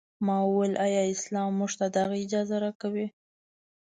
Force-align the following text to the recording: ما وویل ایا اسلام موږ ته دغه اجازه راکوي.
ما 0.25 0.37
وویل 0.43 0.73
ایا 0.85 1.03
اسلام 1.15 1.49
موږ 1.59 1.71
ته 1.79 1.85
دغه 1.97 2.15
اجازه 2.23 2.55
راکوي. 2.63 3.07